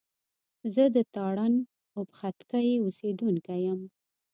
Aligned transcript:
زه 0.73 0.83
د 0.95 0.97
تارڼ 1.15 1.51
اوبښتکۍ 1.97 2.69
اوسېدونکی 2.85 3.59
يم 3.67 3.79